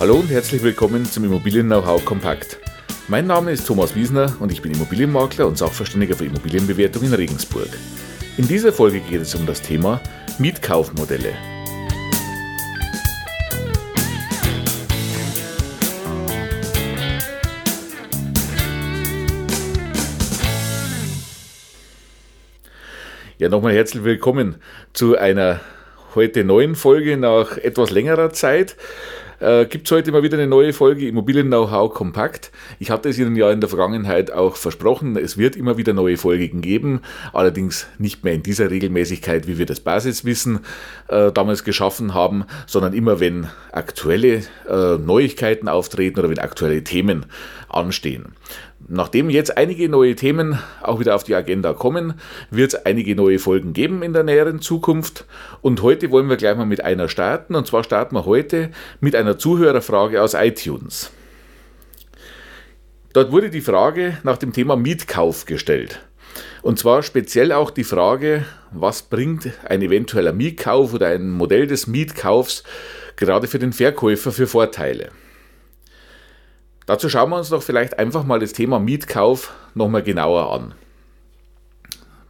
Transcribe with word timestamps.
Hallo 0.00 0.14
und 0.14 0.30
herzlich 0.30 0.62
willkommen 0.62 1.04
zum 1.04 1.24
Immobilien-Know-how 1.24 2.04
Kompakt. 2.04 2.60
Mein 3.08 3.26
Name 3.26 3.50
ist 3.50 3.66
Thomas 3.66 3.96
Wiesner 3.96 4.32
und 4.38 4.52
ich 4.52 4.62
bin 4.62 4.72
Immobilienmakler 4.72 5.44
und 5.44 5.58
Sachverständiger 5.58 6.14
für 6.14 6.24
Immobilienbewertung 6.24 7.02
in 7.02 7.14
Regensburg. 7.14 7.66
In 8.36 8.46
dieser 8.46 8.72
Folge 8.72 9.00
geht 9.00 9.22
es 9.22 9.34
um 9.34 9.44
das 9.44 9.60
Thema 9.60 10.00
Mietkaufmodelle. 10.38 11.32
Ja, 23.38 23.48
nochmal 23.48 23.74
herzlich 23.74 24.04
willkommen 24.04 24.62
zu 24.92 25.18
einer 25.18 25.58
heute 26.14 26.44
neuen 26.44 26.76
Folge 26.76 27.16
nach 27.16 27.56
etwas 27.56 27.90
längerer 27.90 28.30
Zeit. 28.30 28.76
Äh, 29.40 29.66
Gibt 29.66 29.86
es 29.86 29.92
heute 29.92 30.10
mal 30.10 30.22
wieder 30.22 30.36
eine 30.36 30.48
neue 30.48 30.72
Folge 30.72 31.06
Immobilien-Know-how 31.06 31.94
kompakt. 31.94 32.50
Ich 32.80 32.90
hatte 32.90 33.08
es 33.08 33.18
Ihnen 33.18 33.36
ja 33.36 33.50
in 33.52 33.60
der 33.60 33.68
Vergangenheit 33.68 34.32
auch 34.32 34.56
versprochen, 34.56 35.16
es 35.16 35.38
wird 35.38 35.54
immer 35.54 35.76
wieder 35.76 35.92
neue 35.92 36.16
Folgen 36.16 36.60
geben, 36.60 37.02
allerdings 37.32 37.86
nicht 37.98 38.24
mehr 38.24 38.34
in 38.34 38.42
dieser 38.42 38.70
Regelmäßigkeit, 38.70 39.46
wie 39.46 39.58
wir 39.58 39.66
das 39.66 39.80
Basiswissen 39.80 40.60
äh, 41.06 41.30
damals 41.30 41.62
geschaffen 41.62 42.14
haben, 42.14 42.44
sondern 42.66 42.92
immer 42.92 43.20
wenn 43.20 43.46
aktuelle 43.70 44.42
äh, 44.68 44.98
Neuigkeiten 44.98 45.68
auftreten 45.68 46.18
oder 46.18 46.30
wenn 46.30 46.40
aktuelle 46.40 46.82
Themen 46.82 47.26
anstehen. 47.68 48.34
Nachdem 48.86 49.30
jetzt 49.30 49.56
einige 49.56 49.88
neue 49.88 50.14
Themen 50.14 50.58
auch 50.82 51.00
wieder 51.00 51.14
auf 51.14 51.24
die 51.24 51.34
Agenda 51.34 51.72
kommen, 51.72 52.14
wird 52.50 52.74
es 52.74 52.86
einige 52.86 53.14
neue 53.14 53.38
Folgen 53.38 53.72
geben 53.72 54.02
in 54.02 54.12
der 54.12 54.24
näheren 54.24 54.60
Zukunft. 54.60 55.26
Und 55.60 55.82
heute 55.82 56.10
wollen 56.10 56.28
wir 56.28 56.36
gleich 56.36 56.56
mal 56.56 56.66
mit 56.66 56.82
einer 56.84 57.08
starten. 57.08 57.54
Und 57.54 57.66
zwar 57.66 57.84
starten 57.84 58.14
wir 58.14 58.24
heute 58.24 58.70
mit 59.00 59.14
einer 59.14 59.38
Zuhörerfrage 59.38 60.22
aus 60.22 60.34
iTunes. 60.34 61.10
Dort 63.12 63.32
wurde 63.32 63.50
die 63.50 63.60
Frage 63.60 64.18
nach 64.22 64.38
dem 64.38 64.52
Thema 64.52 64.76
Mietkauf 64.76 65.44
gestellt. 65.44 66.00
Und 66.62 66.78
zwar 66.78 67.02
speziell 67.02 67.52
auch 67.52 67.70
die 67.70 67.84
Frage, 67.84 68.44
was 68.70 69.02
bringt 69.02 69.50
ein 69.64 69.82
eventueller 69.82 70.32
Mietkauf 70.32 70.92
oder 70.92 71.08
ein 71.08 71.30
Modell 71.30 71.66
des 71.66 71.86
Mietkaufs 71.86 72.64
gerade 73.16 73.46
für 73.48 73.58
den 73.58 73.72
Verkäufer 73.72 74.32
für 74.32 74.46
Vorteile. 74.46 75.10
Dazu 76.88 77.10
schauen 77.10 77.28
wir 77.28 77.36
uns 77.36 77.50
doch 77.50 77.62
vielleicht 77.62 77.98
einfach 77.98 78.24
mal 78.24 78.40
das 78.40 78.54
Thema 78.54 78.78
Mietkauf 78.78 79.52
nochmal 79.74 80.02
genauer 80.02 80.50
an. 80.54 80.72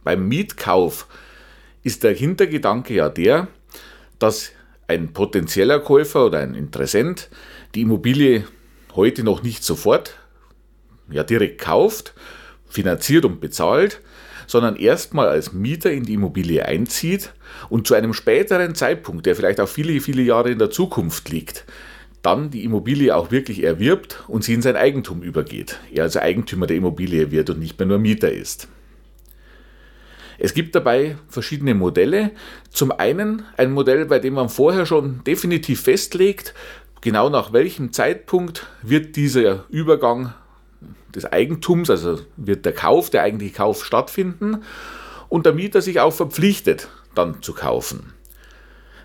Beim 0.03 0.27
Mietkauf 0.27 1.07
ist 1.81 2.03
der 2.03 2.13
Hintergedanke 2.13 2.93
ja 2.93 3.07
der, 3.07 3.47
dass 4.19 4.51
ein 4.85 5.13
potenzieller 5.13 5.79
Käufer 5.79 6.25
oder 6.25 6.39
ein 6.39 6.55
Interessent 6.55 7.29
die 7.73 7.83
Immobilie 7.83 8.43
heute 8.95 9.23
noch 9.23 9.43
nicht 9.43 9.63
sofort 9.63 10.17
ja 11.09 11.23
direkt 11.23 11.61
kauft, 11.61 12.13
finanziert 12.67 13.23
und 13.23 13.39
bezahlt, 13.39 14.01
sondern 14.45 14.75
erstmal 14.75 15.29
als 15.29 15.53
Mieter 15.53 15.89
in 15.89 16.03
die 16.03 16.15
Immobilie 16.15 16.65
einzieht 16.65 17.31
und 17.69 17.87
zu 17.87 17.93
einem 17.93 18.13
späteren 18.13 18.75
Zeitpunkt, 18.75 19.25
der 19.25 19.37
vielleicht 19.37 19.61
auch 19.61 19.69
viele, 19.69 20.01
viele 20.01 20.21
Jahre 20.21 20.51
in 20.51 20.59
der 20.59 20.69
Zukunft 20.69 21.29
liegt, 21.29 21.63
dann 22.21 22.51
die 22.51 22.63
Immobilie 22.63 23.15
auch 23.15 23.31
wirklich 23.31 23.63
erwirbt 23.63 24.23
und 24.27 24.43
sie 24.43 24.53
in 24.53 24.61
sein 24.61 24.75
Eigentum 24.75 25.21
übergeht. 25.21 25.79
Er 25.91 26.03
also 26.03 26.19
Eigentümer 26.19 26.67
der 26.67 26.77
Immobilie 26.77 27.31
wird 27.31 27.49
und 27.49 27.59
nicht 27.59 27.79
mehr 27.79 27.87
nur 27.87 27.99
Mieter 27.99 28.31
ist. 28.31 28.67
Es 30.37 30.53
gibt 30.53 30.73
dabei 30.73 31.17
verschiedene 31.27 31.75
Modelle. 31.75 32.31
Zum 32.71 32.91
einen 32.91 33.43
ein 33.57 33.71
Modell, 33.71 34.05
bei 34.05 34.19
dem 34.19 34.35
man 34.35 34.49
vorher 34.49 34.85
schon 34.85 35.21
definitiv 35.25 35.81
festlegt, 35.81 36.53
genau 37.01 37.29
nach 37.29 37.51
welchem 37.51 37.91
Zeitpunkt 37.91 38.67
wird 38.81 39.15
dieser 39.17 39.65
Übergang 39.69 40.33
des 41.13 41.25
Eigentums, 41.25 41.89
also 41.89 42.19
wird 42.37 42.65
der 42.65 42.73
Kauf, 42.73 43.09
der 43.09 43.23
eigentliche 43.23 43.55
Kauf 43.55 43.83
stattfinden 43.83 44.63
und 45.27 45.45
der 45.45 45.53
Mieter 45.53 45.81
sich 45.81 45.99
auch 45.99 46.13
verpflichtet, 46.13 46.89
dann 47.15 47.41
zu 47.41 47.53
kaufen. 47.53 48.13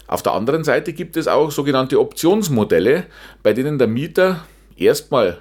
Auf 0.06 0.22
der 0.22 0.32
anderen 0.32 0.64
Seite 0.64 0.92
gibt 0.92 1.16
es 1.16 1.28
auch 1.28 1.50
sogenannte 1.50 1.98
Optionsmodelle, 1.98 3.04
bei 3.42 3.52
denen 3.52 3.78
der 3.78 3.88
Mieter 3.88 4.44
erstmal, 4.76 5.38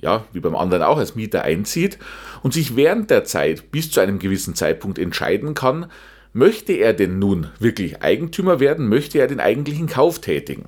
ja, 0.00 0.24
wie 0.32 0.40
beim 0.40 0.56
anderen 0.56 0.82
auch 0.82 0.98
als 0.98 1.14
Mieter 1.14 1.42
einzieht 1.42 1.98
und 2.42 2.54
sich 2.54 2.76
während 2.76 3.10
der 3.10 3.24
Zeit 3.24 3.70
bis 3.70 3.90
zu 3.90 4.00
einem 4.00 4.18
gewissen 4.18 4.54
Zeitpunkt 4.54 4.98
entscheiden 4.98 5.54
kann, 5.54 5.90
möchte 6.32 6.72
er 6.72 6.94
denn 6.94 7.18
nun 7.18 7.48
wirklich 7.58 8.02
Eigentümer 8.02 8.60
werden, 8.60 8.88
möchte 8.88 9.18
er 9.18 9.26
den 9.26 9.40
eigentlichen 9.40 9.88
Kauf 9.88 10.20
tätigen. 10.20 10.66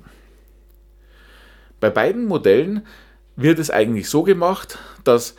Bei 1.79 1.89
beiden 1.89 2.25
Modellen 2.25 2.85
wird 3.35 3.59
es 3.59 3.69
eigentlich 3.69 4.09
so 4.09 4.23
gemacht, 4.23 4.77
dass 5.03 5.35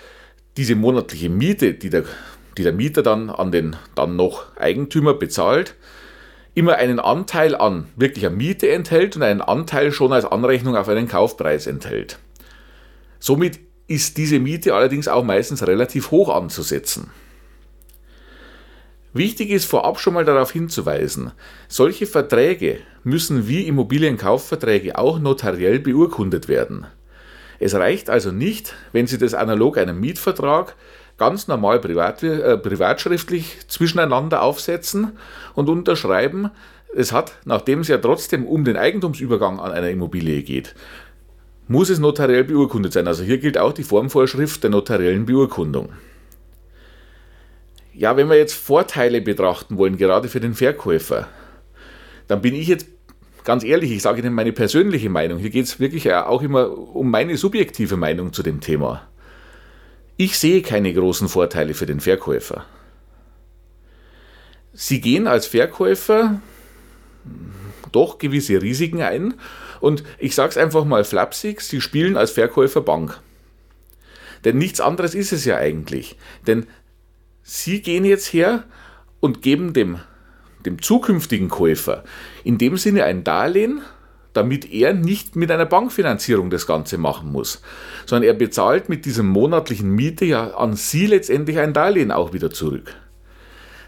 diese 0.57 0.75
monatliche 0.75 1.29
Miete, 1.29 1.75
die 1.75 1.91
der, 1.91 2.05
die 2.59 2.63
der 2.63 2.73
Mieter 2.73 3.03
dann 3.03 3.31
an 3.31 3.53
den 3.53 3.77
dann 3.95 4.17
noch 4.17 4.57
Eigentümer 4.57 5.15
bezahlt, 5.15 5.75
immer 6.55 6.77
einen 6.77 7.01
Anteil 7.01 7.55
an 7.55 7.89
wirklicher 7.97 8.31
Miete 8.31 8.71
enthält 8.71 9.17
und 9.17 9.23
einen 9.23 9.41
Anteil 9.41 9.93
schon 9.93 10.13
als 10.13 10.25
Anrechnung 10.25 10.77
auf 10.77 10.89
einen 10.89 11.09
Kaufpreis 11.09 11.67
enthält. 11.67 12.19
Somit 13.19 13.61
ist 13.87 14.17
diese 14.17 14.39
Miete 14.39 14.75
allerdings 14.75 15.09
auch 15.09 15.25
meistens 15.25 15.67
relativ 15.67 16.11
hoch 16.11 16.35
anzusetzen. 16.35 17.11
Wichtig 19.13 19.51
ist 19.51 19.67
vorab 19.67 20.01
schon 20.01 20.15
mal 20.15 20.25
darauf 20.25 20.51
hinzuweisen, 20.51 21.33
solche 21.69 22.07
Verträge 22.07 22.79
müssen 23.05 23.47
wie 23.47 23.67
Immobilienkaufverträge 23.69 24.99
auch 24.99 25.21
notariell 25.21 25.79
beurkundet 25.79 26.49
werden. 26.49 26.87
Es 27.61 27.75
reicht 27.75 28.11
also 28.11 28.33
nicht, 28.33 28.75
wenn 28.93 29.07
Sie 29.07 29.19
das 29.19 29.35
analog 29.35 29.79
einem 29.79 30.01
Mietvertrag 30.01 30.75
ganz 31.19 31.49
normal 31.49 31.81
privat, 31.81 32.23
äh, 32.23 32.59
privatschriftlich 32.59 33.59
zwischeneinander 33.69 34.43
aufsetzen 34.43 35.13
und 35.55 35.69
unterschreiben. 35.69 36.51
Es 36.95 37.13
hat, 37.13 37.35
nachdem 37.45 37.81
es 37.81 37.89
ja 37.89 37.99
trotzdem 37.99 38.47
um 38.47 38.65
den 38.65 38.77
Eigentumsübergang 38.77 39.61
an 39.61 39.73
einer 39.73 39.91
Immobilie 39.91 40.43
geht, 40.43 40.75
muss 41.67 41.89
es 41.89 41.99
notariell 41.99 42.45
beurkundet 42.45 42.93
sein. 42.93 43.09
Also 43.09 43.25
hier 43.25 43.39
gilt 43.39 43.59
auch 43.59 43.73
die 43.73 43.85
Formvorschrift 43.85 44.63
der 44.63 44.71
notariellen 44.71 45.27
Beurkundung. 45.27 45.91
Ja, 47.93 48.17
wenn 48.17 48.29
wir 48.29 48.37
jetzt 48.37 48.55
Vorteile 48.55 49.21
betrachten 49.21 49.79
wollen, 49.79 49.97
gerade 49.97 50.29
für 50.29 50.41
den 50.41 50.55
Verkäufer, 50.55 51.29
dann 52.27 52.43
bin 52.43 52.55
ich 52.55 52.67
jetzt 52.67 52.87
ganz 53.45 53.63
ehrlich, 53.63 53.93
ich 53.93 54.03
sage 54.03 54.21
Ihnen 54.21 54.35
meine 54.35 54.53
persönliche 54.53 55.11
Meinung. 55.11 55.39
Hier 55.39 55.51
geht 55.51 55.67
es 55.67 55.79
wirklich 55.79 56.13
auch 56.13 56.43
immer 56.43 56.71
um 56.71 57.11
meine 57.11 57.37
subjektive 57.37 57.97
Meinung 57.97 58.33
zu 58.33 58.43
dem 58.43 58.61
Thema. 58.61 59.09
Ich 60.17 60.39
sehe 60.39 60.63
keine 60.63 60.95
großen 60.95 61.29
Vorteile 61.29 61.75
für 61.75 61.87
den 61.87 62.01
Verkäufer. 62.01 62.65
Sie 64.73 65.01
gehen 65.01 65.27
als 65.27 65.47
Verkäufer 65.47 66.41
doch 67.93 68.19
gewisse 68.19 68.61
Risiken 68.61 69.03
ein 69.03 69.35
und 69.81 70.05
ich 70.19 70.35
sage 70.35 70.51
es 70.51 70.57
einfach 70.57 70.85
mal 70.85 71.05
flapsig, 71.05 71.61
Sie 71.61 71.81
spielen 71.81 72.17
als 72.17 72.33
Verkäufer 72.33 72.81
Bank. 72.81 73.21
Denn 74.45 74.59
nichts 74.59 74.81
anderes 74.81 75.15
ist 75.15 75.33
es 75.33 75.45
ja 75.45 75.57
eigentlich. 75.57 76.17
Denn 76.47 76.67
Sie 77.43 77.83
gehen 77.83 78.05
jetzt 78.05 78.33
her 78.33 78.65
und 79.21 79.43
geben 79.43 79.73
dem, 79.73 80.01
dem 80.65 80.81
zukünftigen 80.81 81.49
Käufer 81.49 82.05
in 82.43 82.59
dem 82.59 82.77
Sinne 82.77 83.05
ein 83.05 83.25
Darlehen, 83.25 83.83
damit 84.35 84.71
er 84.71 84.93
nicht 84.93 85.37
mit 85.37 85.51
einer 85.51 85.65
Bankfinanzierung 85.65 86.51
das 86.51 86.67
Ganze 86.67 86.99
machen 86.99 87.33
muss, 87.33 87.63
sondern 88.05 88.29
er 88.29 88.35
bezahlt 88.35 88.89
mit 88.89 89.07
diesem 89.07 89.27
monatlichen 89.27 89.91
Miete 89.91 90.27
ja 90.27 90.51
an 90.55 90.77
Sie 90.77 91.07
letztendlich 91.07 91.59
ein 91.59 91.73
Darlehen 91.73 92.13
auch 92.13 92.35
wieder 92.35 92.51
zurück. 92.51 92.95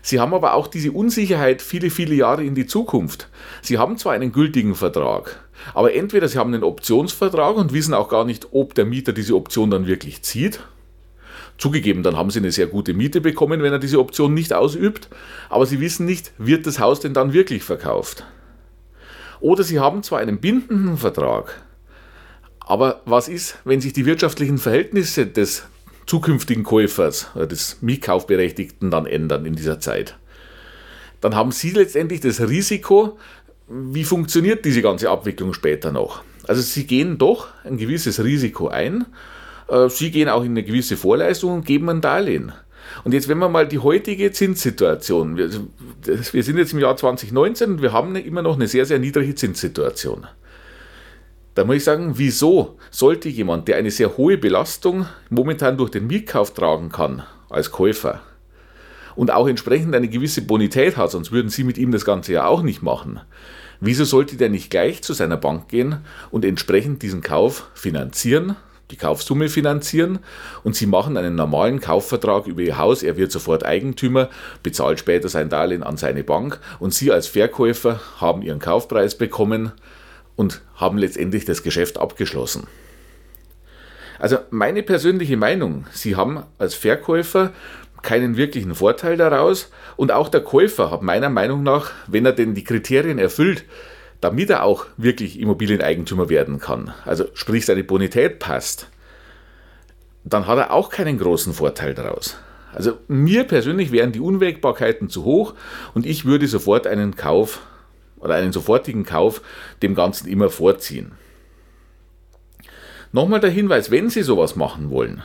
Sie 0.02 0.20
haben 0.20 0.34
aber 0.34 0.54
auch 0.54 0.68
diese 0.68 0.92
Unsicherheit 0.92 1.60
viele, 1.60 1.90
viele 1.90 2.14
Jahre 2.14 2.44
in 2.44 2.54
die 2.54 2.66
Zukunft. 2.66 3.28
Sie 3.60 3.76
haben 3.76 3.98
zwar 3.98 4.12
einen 4.12 4.30
gültigen 4.30 4.76
Vertrag, 4.76 5.44
aber 5.74 5.94
entweder 5.94 6.28
Sie 6.28 6.38
haben 6.38 6.54
einen 6.54 6.62
Optionsvertrag 6.62 7.56
und 7.56 7.72
wissen 7.72 7.92
auch 7.92 8.08
gar 8.08 8.24
nicht, 8.24 8.48
ob 8.52 8.74
der 8.74 8.84
Mieter 8.84 9.12
diese 9.12 9.34
Option 9.34 9.68
dann 9.68 9.88
wirklich 9.88 10.22
zieht. 10.22 10.60
Zugegeben, 11.58 12.04
dann 12.04 12.16
haben 12.16 12.30
Sie 12.30 12.38
eine 12.38 12.52
sehr 12.52 12.68
gute 12.68 12.94
Miete 12.94 13.20
bekommen, 13.20 13.62
wenn 13.62 13.72
er 13.72 13.80
diese 13.80 13.98
Option 13.98 14.32
nicht 14.32 14.52
ausübt, 14.52 15.08
aber 15.48 15.66
Sie 15.66 15.80
wissen 15.80 16.06
nicht, 16.06 16.32
wird 16.38 16.68
das 16.68 16.78
Haus 16.78 17.00
denn 17.00 17.14
dann 17.14 17.32
wirklich 17.32 17.64
verkauft. 17.64 18.24
Oder 19.40 19.62
Sie 19.62 19.78
haben 19.78 20.02
zwar 20.02 20.20
einen 20.20 20.38
bindenden 20.38 20.96
Vertrag, 20.96 21.62
aber 22.60 23.02
was 23.04 23.28
ist, 23.28 23.58
wenn 23.64 23.80
sich 23.80 23.92
die 23.92 24.06
wirtschaftlichen 24.06 24.58
Verhältnisse 24.58 25.26
des 25.26 25.64
zukünftigen 26.06 26.64
Käufers 26.64 27.28
oder 27.34 27.46
des 27.46 27.78
Mietkaufberechtigten 27.80 28.90
dann 28.90 29.06
ändern 29.06 29.46
in 29.46 29.54
dieser 29.54 29.78
Zeit? 29.78 30.16
Dann 31.20 31.34
haben 31.34 31.52
Sie 31.52 31.70
letztendlich 31.70 32.20
das 32.20 32.40
Risiko, 32.40 33.18
wie 33.68 34.04
funktioniert 34.04 34.64
diese 34.64 34.82
ganze 34.82 35.10
Abwicklung 35.10 35.54
später 35.54 35.92
noch? 35.92 36.22
Also 36.46 36.62
Sie 36.62 36.86
gehen 36.86 37.18
doch 37.18 37.48
ein 37.64 37.76
gewisses 37.76 38.22
Risiko 38.22 38.68
ein. 38.68 39.06
Äh, 39.68 39.88
Sie 39.88 40.10
gehen 40.10 40.28
auch 40.28 40.42
in 40.42 40.52
eine 40.52 40.62
gewisse 40.62 40.96
Vorleistung 40.96 41.52
und 41.52 41.66
geben 41.66 41.88
ein 41.88 42.00
Darlehen. 42.00 42.52
Und 43.04 43.12
jetzt, 43.12 43.28
wenn 43.28 43.38
wir 43.38 43.48
mal 43.48 43.66
die 43.66 43.78
heutige 43.78 44.30
Zinssituation, 44.32 45.36
wir, 45.36 45.50
wir 46.04 46.42
sind 46.42 46.58
jetzt 46.58 46.72
im 46.72 46.78
Jahr 46.78 46.96
2019 46.96 47.72
und 47.72 47.82
wir 47.82 47.92
haben 47.92 48.16
immer 48.16 48.42
noch 48.42 48.56
eine 48.56 48.68
sehr, 48.68 48.86
sehr 48.86 48.98
niedrige 48.98 49.34
Zinssituation. 49.34 50.26
Da 51.54 51.64
muss 51.64 51.76
ich 51.76 51.84
sagen, 51.84 52.12
wieso 52.16 52.76
sollte 52.90 53.28
jemand, 53.30 53.66
der 53.68 53.76
eine 53.76 53.90
sehr 53.90 54.16
hohe 54.18 54.36
Belastung 54.36 55.06
momentan 55.30 55.78
durch 55.78 55.90
den 55.90 56.06
Mietkauf 56.06 56.52
tragen 56.52 56.90
kann, 56.90 57.22
als 57.48 57.70
Käufer, 57.70 58.20
und 59.16 59.30
auch 59.30 59.48
entsprechend 59.48 59.94
eine 59.94 60.08
gewisse 60.08 60.42
Bonität 60.42 60.96
hat, 60.96 61.10
sonst 61.10 61.32
würden 61.32 61.48
Sie 61.48 61.64
mit 61.64 61.78
ihm 61.78 61.90
das 61.90 62.04
Ganze 62.04 62.34
ja 62.34 62.46
auch 62.46 62.62
nicht 62.62 62.82
machen. 62.82 63.20
Wieso 63.80 64.04
sollte 64.04 64.36
der 64.36 64.50
nicht 64.50 64.70
gleich 64.70 65.02
zu 65.02 65.12
seiner 65.12 65.36
Bank 65.36 65.68
gehen 65.68 65.98
und 66.30 66.44
entsprechend 66.44 67.02
diesen 67.02 67.22
Kauf 67.22 67.70
finanzieren, 67.74 68.56
die 68.90 68.96
Kaufsumme 68.96 69.48
finanzieren. 69.48 70.20
Und 70.62 70.76
Sie 70.76 70.86
machen 70.86 71.16
einen 71.16 71.34
normalen 71.34 71.80
Kaufvertrag 71.80 72.46
über 72.46 72.62
Ihr 72.62 72.78
Haus, 72.78 73.02
er 73.02 73.16
wird 73.16 73.32
sofort 73.32 73.64
Eigentümer, 73.64 74.30
bezahlt 74.62 74.98
später 74.98 75.28
sein 75.28 75.48
Darlehen 75.48 75.82
an 75.82 75.96
seine 75.96 76.24
Bank. 76.24 76.60
Und 76.78 76.94
Sie 76.94 77.10
als 77.10 77.26
Verkäufer 77.26 78.00
haben 78.20 78.42
Ihren 78.42 78.58
Kaufpreis 78.60 79.16
bekommen 79.16 79.72
und 80.36 80.62
haben 80.76 80.98
letztendlich 80.98 81.44
das 81.44 81.62
Geschäft 81.62 81.98
abgeschlossen. 81.98 82.66
Also 84.18 84.38
meine 84.50 84.82
persönliche 84.82 85.36
Meinung, 85.36 85.86
Sie 85.92 86.16
haben 86.16 86.42
als 86.58 86.74
Verkäufer 86.74 87.52
keinen 88.02 88.36
wirklichen 88.36 88.74
Vorteil 88.74 89.16
daraus. 89.16 89.70
Und 89.96 90.12
auch 90.12 90.28
der 90.28 90.40
Käufer 90.40 90.90
hat 90.90 91.02
meiner 91.02 91.28
Meinung 91.28 91.62
nach, 91.62 91.90
wenn 92.06 92.24
er 92.24 92.32
denn 92.32 92.54
die 92.54 92.64
Kriterien 92.64 93.18
erfüllt, 93.18 93.64
damit 94.20 94.50
er 94.50 94.64
auch 94.64 94.86
wirklich 94.96 95.40
Immobilieneigentümer 95.40 96.28
werden 96.28 96.58
kann, 96.58 96.94
also 97.04 97.26
sprich 97.34 97.66
seine 97.66 97.84
Bonität 97.84 98.38
passt, 98.38 98.88
dann 100.24 100.46
hat 100.46 100.58
er 100.58 100.72
auch 100.72 100.90
keinen 100.90 101.18
großen 101.18 101.52
Vorteil 101.52 101.94
daraus. 101.94 102.36
Also 102.72 102.98
mir 103.08 103.44
persönlich 103.44 103.92
wären 103.92 104.12
die 104.12 104.20
Unwägbarkeiten 104.20 105.08
zu 105.08 105.24
hoch 105.24 105.54
und 105.94 106.04
ich 106.04 106.24
würde 106.24 106.46
sofort 106.46 106.86
einen 106.86 107.16
Kauf 107.16 107.60
oder 108.18 108.34
einen 108.34 108.52
sofortigen 108.52 109.04
Kauf 109.04 109.40
dem 109.82 109.94
Ganzen 109.94 110.28
immer 110.28 110.50
vorziehen. 110.50 111.12
Nochmal 113.12 113.40
der 113.40 113.50
Hinweis, 113.50 113.90
wenn 113.90 114.10
Sie 114.10 114.22
sowas 114.22 114.56
machen 114.56 114.90
wollen, 114.90 115.22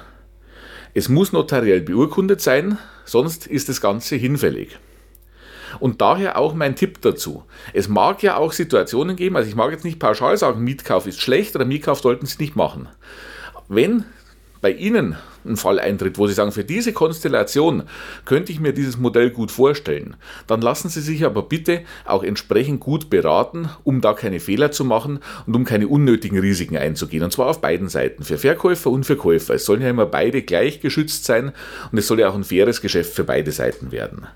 es 0.93 1.09
muss 1.09 1.31
notariell 1.31 1.81
beurkundet 1.81 2.41
sein, 2.41 2.77
sonst 3.05 3.47
ist 3.47 3.69
das 3.69 3.81
Ganze 3.81 4.17
hinfällig. 4.17 4.77
Und 5.79 6.01
daher 6.01 6.37
auch 6.37 6.53
mein 6.53 6.75
Tipp 6.75 7.01
dazu. 7.01 7.43
Es 7.73 7.87
mag 7.87 8.23
ja 8.23 8.37
auch 8.37 8.51
Situationen 8.51 9.15
geben, 9.15 9.35
also 9.35 9.49
ich 9.49 9.55
mag 9.55 9.71
jetzt 9.71 9.85
nicht 9.85 9.99
pauschal 9.99 10.37
sagen, 10.37 10.63
Mietkauf 10.63 11.07
ist 11.07 11.21
schlecht 11.21 11.55
oder 11.55 11.65
Mietkauf 11.65 11.99
sollten 11.99 12.25
Sie 12.25 12.37
nicht 12.39 12.55
machen. 12.55 12.87
Wenn 13.67 14.05
bei 14.61 14.71
Ihnen 14.71 15.17
ein 15.43 15.57
Fall 15.57 15.79
eintritt, 15.79 16.17
wo 16.19 16.27
Sie 16.27 16.33
sagen, 16.33 16.51
für 16.51 16.63
diese 16.63 16.93
Konstellation 16.93 17.83
könnte 18.25 18.51
ich 18.51 18.59
mir 18.59 18.73
dieses 18.73 18.97
Modell 18.97 19.31
gut 19.31 19.51
vorstellen, 19.51 20.15
dann 20.45 20.61
lassen 20.61 20.89
Sie 20.89 21.01
sich 21.01 21.25
aber 21.25 21.43
bitte 21.43 21.81
auch 22.05 22.23
entsprechend 22.23 22.79
gut 22.79 23.09
beraten, 23.09 23.69
um 23.83 24.01
da 24.01 24.13
keine 24.13 24.39
Fehler 24.39 24.71
zu 24.71 24.85
machen 24.85 25.19
und 25.47 25.55
um 25.55 25.65
keine 25.65 25.87
unnötigen 25.87 26.37
Risiken 26.37 26.77
einzugehen. 26.77 27.23
Und 27.23 27.33
zwar 27.33 27.47
auf 27.47 27.59
beiden 27.59 27.89
Seiten, 27.89 28.23
für 28.23 28.37
Verkäufer 28.37 28.91
und 28.91 29.05
für 29.05 29.15
Käufer. 29.15 29.55
Es 29.55 29.65
sollen 29.65 29.81
ja 29.81 29.89
immer 29.89 30.05
beide 30.05 30.43
gleich 30.43 30.79
geschützt 30.79 31.25
sein 31.25 31.51
und 31.91 31.97
es 31.97 32.07
soll 32.07 32.19
ja 32.19 32.29
auch 32.29 32.35
ein 32.35 32.43
faires 32.43 32.81
Geschäft 32.81 33.13
für 33.13 33.23
beide 33.23 33.51
Seiten 33.51 33.91
werden. 33.91 34.27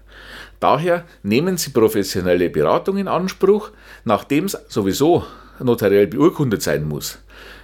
Daher 0.60 1.06
nehmen 1.24 1.58
Sie 1.58 1.72
professionelle 1.72 2.50
Beratung 2.50 2.98
in 2.98 3.08
Anspruch, 3.08 3.72
nachdem 4.04 4.46
es 4.46 4.58
sowieso 4.68 5.26
notariell 5.60 6.08
beurkundet 6.08 6.62
sein 6.62 6.88
muss 6.88 7.20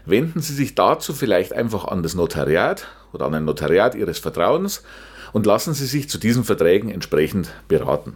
wenden 0.05 0.41
Sie 0.41 0.53
sich 0.53 0.75
dazu 0.75 1.13
vielleicht 1.13 1.53
einfach 1.53 1.85
an 1.85 2.03
das 2.03 2.15
Notariat 2.15 2.87
oder 3.13 3.25
an 3.25 3.35
ein 3.35 3.45
Notariat 3.45 3.95
Ihres 3.95 4.19
Vertrauens 4.19 4.83
und 5.33 5.45
lassen 5.45 5.73
Sie 5.73 5.85
sich 5.85 6.09
zu 6.09 6.17
diesen 6.17 6.43
Verträgen 6.43 6.89
entsprechend 6.89 7.51
beraten. 7.67 8.15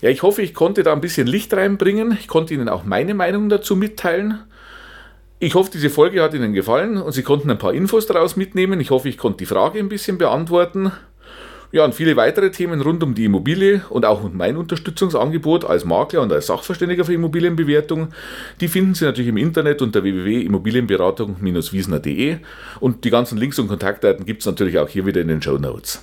Ja, 0.00 0.10
ich 0.10 0.22
hoffe, 0.22 0.42
ich 0.42 0.54
konnte 0.54 0.82
da 0.82 0.92
ein 0.92 1.00
bisschen 1.00 1.26
Licht 1.26 1.54
reinbringen. 1.54 2.16
Ich 2.20 2.28
konnte 2.28 2.52
Ihnen 2.52 2.68
auch 2.68 2.84
meine 2.84 3.14
Meinung 3.14 3.48
dazu 3.48 3.76
mitteilen. 3.76 4.40
Ich 5.38 5.54
hoffe, 5.54 5.70
diese 5.72 5.90
Folge 5.90 6.22
hat 6.22 6.34
Ihnen 6.34 6.52
gefallen 6.52 6.98
und 6.98 7.12
Sie 7.12 7.22
konnten 7.22 7.50
ein 7.50 7.58
paar 7.58 7.72
Infos 7.72 8.06
daraus 8.06 8.36
mitnehmen. 8.36 8.80
Ich 8.80 8.90
hoffe, 8.90 9.08
ich 9.08 9.18
konnte 9.18 9.38
die 9.38 9.46
Frage 9.46 9.78
ein 9.78 9.88
bisschen 9.88 10.18
beantworten. 10.18 10.92
Ja, 11.72 11.84
und 11.84 11.94
viele 11.94 12.14
weitere 12.16 12.50
Themen 12.50 12.80
rund 12.80 13.02
um 13.02 13.14
die 13.14 13.24
Immobilie 13.24 13.82
und 13.90 14.04
auch 14.04 14.30
mein 14.32 14.56
Unterstützungsangebot 14.56 15.64
als 15.64 15.84
Makler 15.84 16.22
und 16.22 16.32
als 16.32 16.46
Sachverständiger 16.46 17.04
für 17.04 17.14
Immobilienbewertung, 17.14 18.10
die 18.60 18.68
finden 18.68 18.94
Sie 18.94 19.04
natürlich 19.04 19.26
im 19.28 19.36
Internet 19.36 19.82
unter 19.82 20.04
www.immobilienberatung-wiesner.de 20.04 22.36
und 22.80 23.04
die 23.04 23.10
ganzen 23.10 23.36
Links 23.36 23.58
und 23.58 23.66
Kontaktdaten 23.68 24.24
gibt 24.24 24.40
es 24.42 24.46
natürlich 24.46 24.78
auch 24.78 24.88
hier 24.88 25.04
wieder 25.06 25.20
in 25.20 25.28
den 25.28 25.42
Show 25.42 25.58
Notes. 25.58 26.02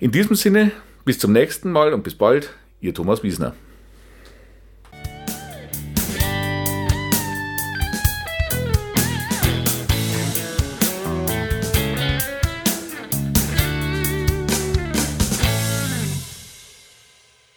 In 0.00 0.10
diesem 0.10 0.36
Sinne, 0.36 0.70
bis 1.04 1.18
zum 1.18 1.32
nächsten 1.32 1.70
Mal 1.70 1.92
und 1.92 2.02
bis 2.02 2.14
bald, 2.14 2.54
Ihr 2.80 2.94
Thomas 2.94 3.22
Wiesner. 3.22 3.54